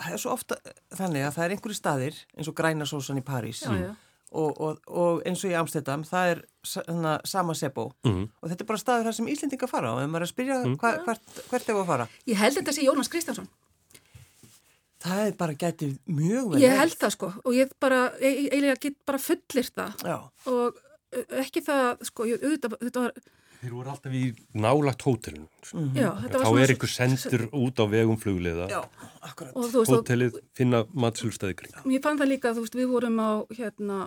[0.00, 0.58] það er svo ofta
[0.96, 3.90] þannig að það er einhverju staðir eins og grænasósan í París Já, já.
[4.32, 6.42] og, og, og eins og í Amsterdam það er
[6.88, 8.24] hana, sama sebó Mhm.
[8.40, 10.58] og þetta er bara staður þar sem Íslendingar fara og ef maður er að spyrja
[10.64, 13.48] hva, hvert, hvert er að fara Ég held þetta sé Jónas Kristjánsson.
[15.04, 18.96] Það er bara gætið mjög vel Ég held það sko og ég bara, eiginlega get
[19.08, 20.16] bara fullir það Já,
[20.52, 20.78] og
[21.40, 23.12] ekki það, sko, ég, auðvitað, þetta var,
[23.58, 24.20] Þeir voru alltaf í
[24.54, 25.48] nálagt hótelinu.
[25.96, 26.62] já, þetta var Þá svona...
[26.62, 28.68] er ykkur sendur út á vegum flugliða.
[28.70, 28.80] já,
[29.26, 31.74] akkurat Og þú veist, og, Hótelið finna matsölustæði kring.
[31.96, 33.98] ég fann það líka, þú veist, við vorum á, hérna,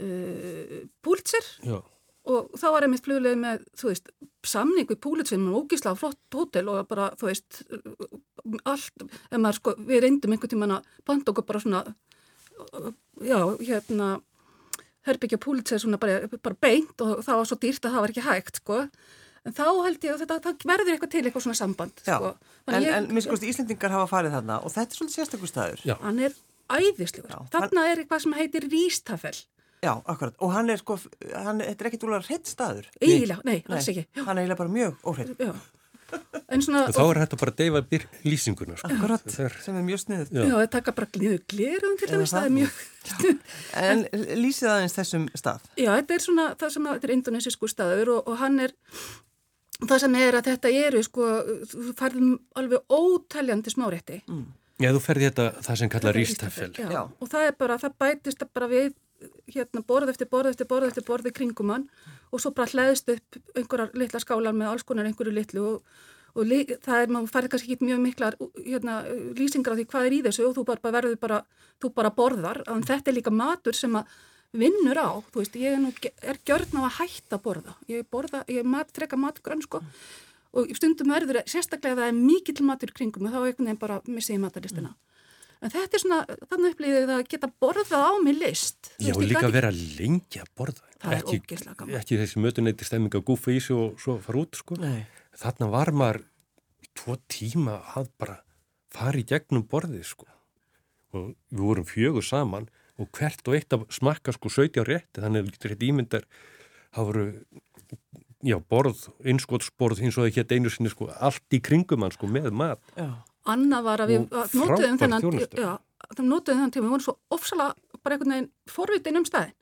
[0.00, 1.80] uh, Púlitser Já.
[2.24, 4.10] Og þá var einmitt flugleið með, þú veist,
[4.46, 7.62] samning við Púlitser með ógísla flott hótel og bara, þú veist,
[8.68, 11.82] allt, ef maður, sko, við reyndum einhvern tímann að panta okkur bara svona,
[13.26, 14.12] já, hérna,
[15.08, 18.26] herbyggja Púlitser svona bara, bara beint og það var svo dýrt að það var ekki
[18.28, 18.78] hægt, sko.
[19.42, 22.28] En þá held ég að þetta, það verður eitthvað til eitthvað svona samband, Já, sko.
[22.70, 25.82] en, ég- en mér skoðist Íslendingar hafa farið þarna og þetta er svolítið sérstakur staður
[25.90, 25.96] Já.
[26.04, 26.36] hann er
[26.70, 27.34] æðislegur.
[27.50, 29.40] Þarna er eitthvað sem heitir rístafell.
[29.82, 30.94] Já, akkurat, og hann er sko,
[31.34, 34.04] hann, þetta er ekkit úrlega hreitt staður Eiginlega, nei, alls ekki.
[34.14, 35.54] Já, Hann er eiginlega bara mjög óhreitt já.
[36.52, 38.74] En svona, Og þá er þetta bara að deyfa byr lýsinguna.
[38.76, 38.88] Sko.
[38.92, 40.42] Akkurat, er- sem er mjög sniðut Já.
[40.52, 42.72] það taka bara glíðu gleruðum til Eða dæmis, það er mjög,
[43.82, 44.02] En
[44.42, 48.12] lýsið aðeins þessum stað já, þetta er svona, það sem að, þetta er indonesisku staður
[48.18, 48.74] og, og hann er,
[49.88, 51.30] það sem er að þetta eru, sko,
[51.72, 54.20] þú færðum alveg óteljandi smárétti.
[54.82, 56.72] Já, þú ferði þetta það sem kalla Þetta er rístafell.
[56.76, 56.90] Já.
[56.92, 57.02] Já.
[57.08, 58.92] og það er bara, það bætist bara við
[59.52, 61.88] hérna borð eftir borð eftir borð eftir borð í kringum hann
[62.32, 65.94] og svo bara hlæðist upp einhverjar litla skálar með alls konar einhverju litlu og,
[66.32, 68.98] og li, það er, maður færði kannski ekki mjög miklar hérna,
[69.36, 71.40] lýsingar á því hvað er í þessu og þú bara, verður bara,
[71.82, 72.62] þú bara borðar.
[72.72, 74.16] En þetta er líka matur sem að
[74.56, 78.08] vinnur á, þú veist, ég er nú er gjörn á að hætta að borða, ég
[78.12, 79.80] borða ég er mat, freka matgrönn sko.
[80.52, 84.02] Og stundum verður, sérstaklega það er mikill matur í kringum og þá einhvern veginn bara
[84.08, 84.92] missi ég matalistina
[85.62, 86.18] En þetta er svona,
[86.50, 88.90] þannig upplýðið að geta borðað á mig list.
[88.98, 90.88] Já, veist, líka að vera lengi að borða.
[91.02, 91.98] Það er ekki, ógeðslega gaman.
[92.00, 94.78] ekki þessi mötuneyti stemming að gúfa í sig og svo fara út, sko.
[94.82, 95.04] Nei,
[95.38, 96.20] Þarna var maður
[96.98, 98.36] tvo tíma að bara
[98.92, 100.28] fara í gegnum borðið, sko.
[101.14, 102.68] Og við vorum fjögur saman
[103.00, 106.26] og hvert og eitt að smakka, sko, 17 rétti, þannig að við getur þetta ímyndar,
[106.92, 107.26] það voru,
[108.50, 112.28] já, borð, innskotsborð, eins og það hétt einu sinni, sko, allt í kringum hann, sko,
[112.30, 112.82] með mat.
[112.98, 113.08] já,
[113.46, 114.20] Annað var að við
[114.60, 115.22] notuðum þennan,
[115.58, 115.72] já,
[116.18, 119.58] notuðum þennan tíma, við vorum svo ofsalega bara einhvern veginn forvitin um staðin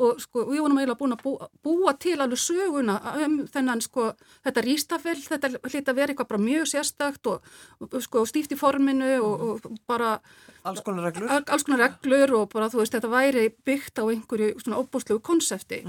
[0.00, 4.06] og sko, við vorum eiginlega búin að búa, búa til alveg söguna um þennan sko,
[4.46, 7.42] þetta rístafell, þetta hlita verið eitthvað bara mjög sérstakt og,
[7.84, 10.14] og sko, stíft í forminu og, og bara
[10.64, 11.28] alls konar reglur.
[11.28, 15.20] Al- alls konar reglur og bara þú veist þetta væri byggt á einhverju svona óbúslegu
[15.20, 15.82] konsepti.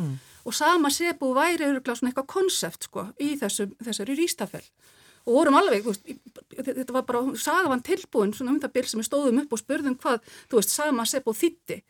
[0.44, 4.68] Og sama sepu væri örgulega svona eitthvað konsept sko í þessu, þessari rístafell
[5.26, 6.08] og vorum alveg, veist,
[6.58, 9.98] þetta var bara sagavan tilbúin svona um það byrj sem við stóðum upp og spurðum
[10.02, 11.82] hvað, þú veist, sama sepu þýtti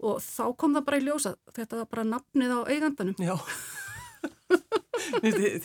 [0.00, 3.16] og þá kom það bara í ljósa þetta var bara nafnið á eigandanum.
[3.20, 3.36] Já.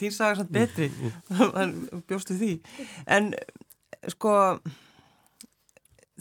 [0.00, 0.90] Þín saga samt betri.
[2.08, 2.52] Bjóstu því.
[3.08, 3.32] En
[4.12, 4.32] sko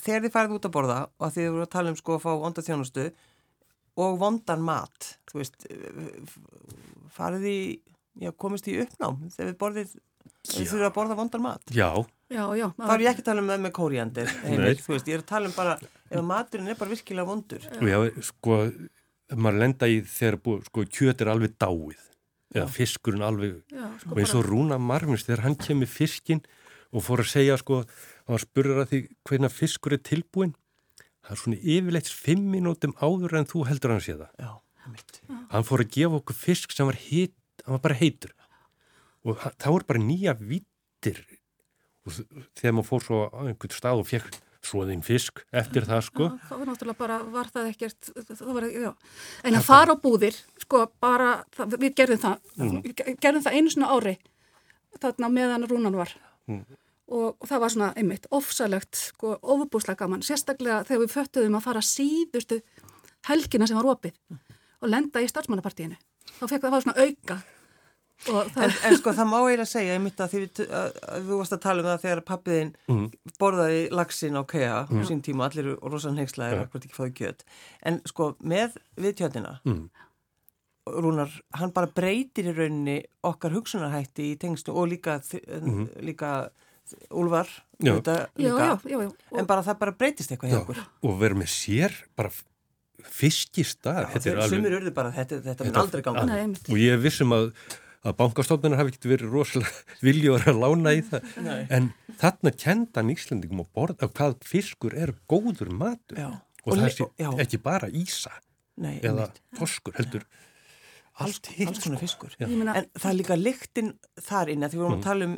[0.01, 2.25] þegar þið farið út að borða og að þið voru að tala um sko að
[2.25, 3.05] fá vonda þjónustu
[4.05, 5.67] og vondan mat þú veist
[7.15, 7.59] farið í,
[8.25, 9.95] já komist í uppnám þegar við borðið
[10.49, 11.63] við þurfum að borða vondan mat.
[11.73, 11.89] Já,
[12.25, 14.29] Já, já, þá er ég ekki að tala um með með kóriandir
[14.81, 15.75] þú veist, ég er að tala um bara
[16.09, 17.67] ef maturinn er bara virkilega vondur.
[17.85, 18.57] Já, sko,
[19.37, 22.01] maður lenda í þegar búið, sko, kjöt er alveg dáið
[22.55, 26.41] eða fiskurinn alveg já, sko og eins og Rúna Marvins þegar hann kemur fiskinn
[26.95, 27.81] og fór að segja sko
[28.29, 30.53] hann spurður að því hvernig fiskur er tilbúin
[31.25, 34.31] það er svona yfirleitt fimm mínútum áður en þú heldur hann sé það.
[34.39, 34.51] Já,
[35.53, 37.35] hann fór að gefa okkur fisk sem var heit
[37.65, 38.33] hann var bara heitur
[39.25, 41.21] og það voru bara nýja vittir
[42.05, 42.19] og
[42.57, 46.37] þegar maður fór svo á einhvern stað og fekk svoðinn fisk eftir það sko Já,
[46.49, 48.67] það var náttúrulega bara, var það ekkert, það var.
[49.45, 52.49] En að fara á búðir, sko, bara, það, við gerðum það,
[52.85, 54.15] við gerðum það einu svona ári,
[55.01, 56.15] þarna meðan rúnan var.
[57.05, 61.67] Og, og það var svona, einmitt, ofsalegt, sko, ofubúslega gaman, sérstaklega þegar við föttuðum að
[61.67, 62.61] fara síðustu
[63.29, 64.17] helgina sem var opið
[64.81, 65.97] og lenda í starfsmannapartíinu.
[66.39, 67.37] Þá fekk það að fá svona auka.
[68.31, 71.39] Og það, En, en sko það má eiginlega segja einmitt að því við, að, þú
[71.41, 72.71] varst að tala um það þegar pappiðinn
[73.41, 76.63] borðaði lagsin á kea á sín tíma, allir og rosan hengslæðir Ja.
[76.65, 77.43] akkurat ekki fáið kjöt.
[77.83, 79.89] En sko með viðtjöndina Mm.
[80.85, 86.49] Rúnar, hann bara breytir í rauninni okkar hugsunarhætti í tengstu og líka, mm líka
[87.81, 88.49] já, líka, já,
[88.85, 89.07] já, já.
[89.31, 90.81] Og, en bara það bara breytist eitthvað hjá Já, okkur.
[91.09, 92.29] Og vera með sér bara
[94.21, 96.25] þeir, sumir urðu bara, þetta, þetta mun Þetta- aldrei ganga.
[96.29, 96.69] Nei, einmitt.
[96.69, 97.49] og ég er vissum að,
[98.05, 101.61] að bankastofnunar hafi ekkert verið rosalega viljóður að lána í það Nei.
[101.79, 101.91] en
[102.21, 106.27] þarna kendan Íslandingum að borða hvað fiskur er góður matur Já.
[106.31, 107.29] og, Og það já.
[107.45, 108.33] ekki bara ísa
[108.81, 109.41] Nei, eða einmitt.
[109.59, 110.23] þorskur heldur
[111.15, 112.33] alls, allt hitt alls konar fiskur.
[112.43, 115.35] En það er líka lyktin þar inni, því við vorum að tala um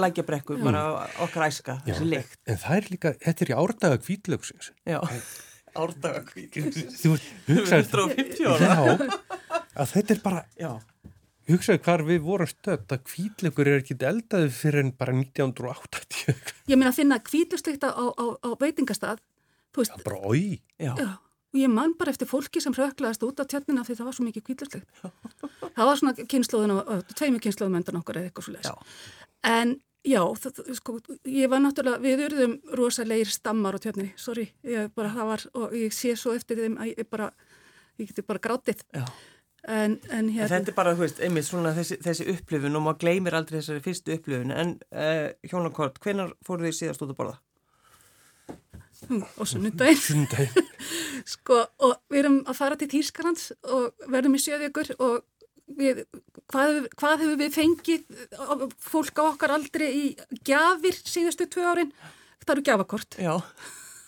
[0.00, 0.84] lækjabrekku, bara
[1.26, 2.38] okkar æska, Já, þessi lykt.
[2.48, 4.98] en það er líka, þetta er í árdaga kvítlöksins Já,
[5.84, 6.56] árdaga kvík.
[6.96, 7.12] þú
[7.50, 8.70] hugsaði 150 ára.
[8.72, 10.70] já, að þetta er bara Já,
[11.50, 16.74] hugsaði hvar við vorum stödd að kvítlökur er ekki eldaði fyrir en bara 1980 ég
[16.78, 19.22] meina að finna kvítlustykta á, á, á veitingastað,
[19.74, 21.10] þú veist, er bara oi já, Já,
[21.56, 24.26] og ég man bara eftir fólki sem röklaðist út af tjötnina því það var svo
[24.28, 25.02] mikið kvítlustlykt.
[25.76, 28.72] það var svona kynnslóðin tveimur kynnslóðum undan okkur eða eitthvað svo leiðis.
[28.72, 28.74] já.
[29.46, 30.96] En já, það, sko,
[31.30, 35.78] ég var náttúrulega, við urðum rosalegir stammar á tjötninni, sorry, ég bara, það var, og
[35.78, 37.30] ég sé svo eftir þeim að ég bara,
[38.00, 38.82] ég geti bara grátið.
[38.94, 39.06] já.
[39.66, 42.84] En, en En hérna, þetta er bara, þú veist, einmitt svona þessi, þessi upplifun og
[42.84, 44.52] maður gleymir aldrei þessari fyrstu upplifun.
[44.54, 47.38] En uh, hjónakort, hvenar fóruð þið síðast út að borða?
[49.36, 50.68] og sunnudaginn, sundaginn
[51.34, 55.18] sko, og við erum að fara til Þýskalands og verðum í sjöðjökur og
[55.76, 56.00] við,
[56.50, 58.06] hvað, hvað hefur við fengið
[58.40, 60.04] á- fólk á okkar aldrei í
[60.48, 61.92] gjafir síðustu tvö árin?
[62.46, 63.34] Það eru gjafakort Já,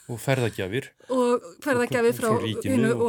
[0.09, 0.87] og ferðagjafir.
[1.15, 3.03] Og ferðagjafi frá ríkinu hinu og-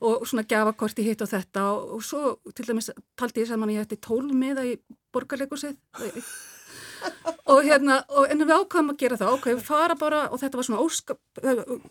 [0.00, 3.48] og, og svona gjafakort í hitt og þetta og, og svo til dæmis taldi ég
[3.50, 4.78] saman ég ætti tólmiða í
[5.12, 5.76] borgarleikusið
[7.52, 10.58] og hérna og en við ákvæmum að gera það, ákvæmum við fara bara og þetta
[10.60, 11.16] var svona óska,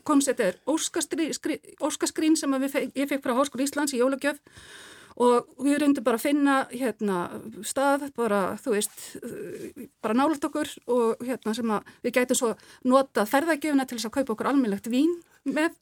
[0.06, 4.38] koncept er óskaskrín, sem að við, ég fekk frá Háskóla Íslands í jólagjöf
[5.20, 7.16] og við reyndum bara að finna hérna
[7.68, 8.94] stað, bara þú veist
[10.00, 12.54] bara nálat okkur og hérna sem að við gætum svo
[12.88, 15.12] notað ferðagjöfuna til þess að kaupa okkur almennlegt vín
[15.44, 15.76] með.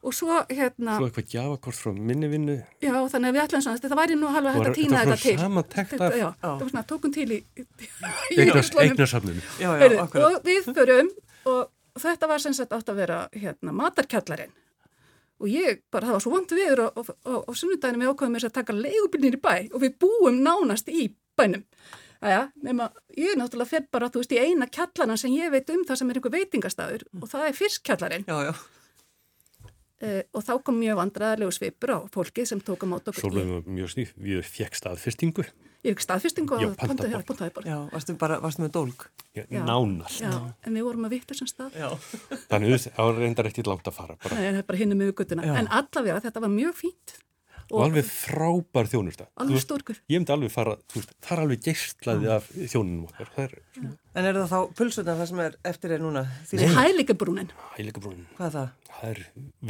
[0.00, 2.54] Og svo hérna svo eitthvað gjafakort frá minni vinnu.
[2.80, 5.10] Já þannig að við ætlum svona, þetta væri nú halva hægt að týna þetta þetta
[5.10, 5.34] var til.
[5.42, 7.40] samantekt þetta, af- já, það var svona, tókum til í,
[8.38, 9.42] eignasafninu.
[9.60, 10.24] Já, já, akkurat.
[10.24, 11.10] og við förum
[11.50, 14.52] og þetta var sem sagt átt að vera hérna, matarkjallarinn
[15.40, 18.36] og ég bara, það var svo vond viður og, og, og, og sunnudaginu við ákvæðum
[18.36, 21.64] þess að taka leigubilnir í bæ og við búum nánast í bænum.
[22.20, 25.86] Æja, nema ég náttúrulega fer bara, þú veist, í eina kjallarna sem ég veit um
[25.88, 28.60] það sem er einhver veitingastæður og það er fiskkjallarinn uh,
[30.04, 33.40] og þá kom mjög vandræðarlegu svipur á fólki sem tók að máta okkur.
[33.40, 35.48] Var mjög sníð, við fekk staðfestingu
[35.80, 37.64] Ég fikk staðfestingu pantaði borð.
[37.70, 39.06] Já, varstu bara, varstu með dólg?
[39.32, 39.62] Já, Já.
[39.64, 40.32] nánast Já,
[40.66, 41.72] en við vorum að vittu sem stað.
[41.78, 41.88] Já.
[42.50, 44.36] þannig að það var reyndar ekkit langt að fara bara.
[44.36, 45.46] Nei, það er bara hinni með gutuna.
[45.48, 45.54] Já.
[45.62, 47.16] En allavega þetta var mjög fínt.
[47.70, 49.98] og alveg frábær þjónusta Þú alveg stórkur.
[50.10, 53.92] ég myndi alveg fara, þú veist, það er alveg geistlaði af þjónunum okkar er svona
[54.18, 56.24] En er það þá pulsutna það sem er eftir er núna?
[56.50, 57.52] Því, Nei, hælingabrúnin.
[57.76, 58.72] hælingabrún Hvað er það?
[58.90, 59.20] það er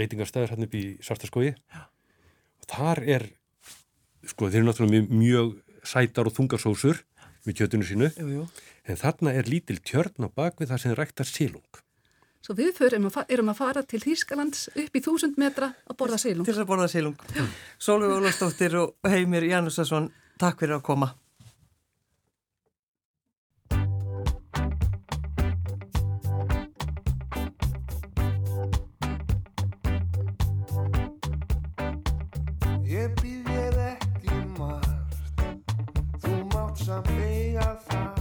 [0.00, 3.26] veitingarstæður hann upp í Svartaskói og þar er
[4.32, 5.52] sko þeir eru náttúrulega mjög
[5.86, 7.04] sætar og þungarsósur
[7.46, 8.48] með kjötunu sínu Jú, jú.
[8.84, 11.80] en þarna er lítil tjörn á bakvið það sem ræktar sílung
[12.40, 16.16] Svo við förum að, erum að fara til Þýskalands upp í þúsund metra að borða
[16.22, 16.46] silung.
[16.48, 17.18] Til að borða sílung.
[17.76, 20.08] Sólveig Ólafsdóttir og Heimir Janúsasson,
[20.40, 21.10] takk fyrir að koma.
[37.18, 38.20] Eiga það,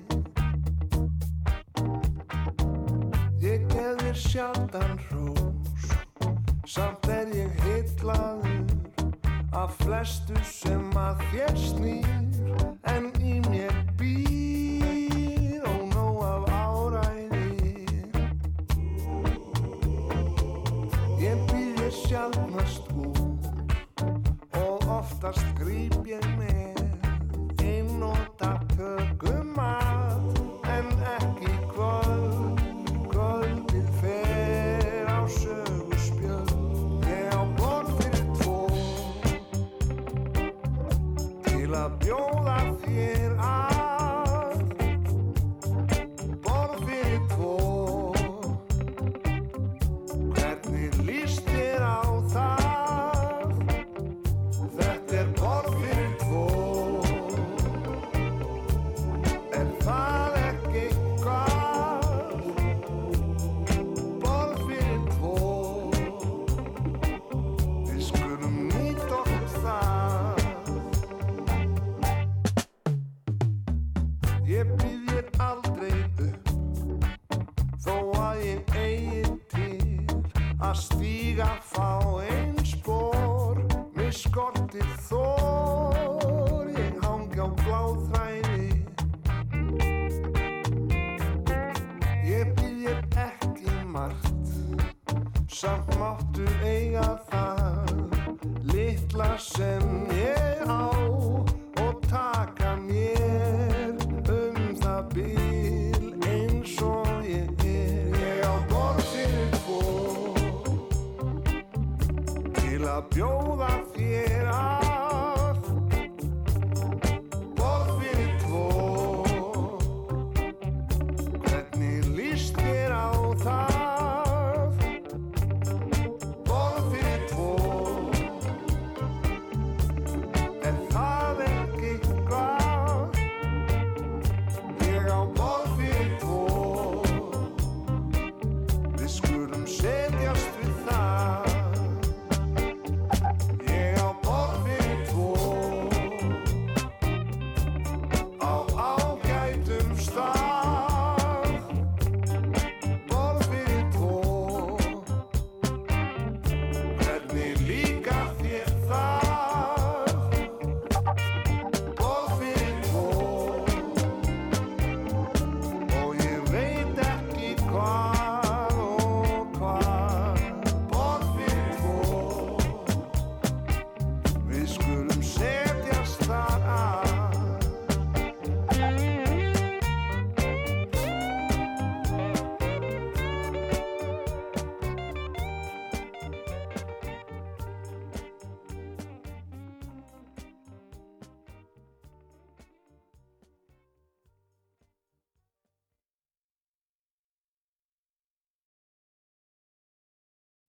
[3.45, 5.89] Ég gef þér sjaldan hrós,
[6.67, 8.65] samt er ég heitlaður
[9.57, 12.16] af flestu sem að þér snýr,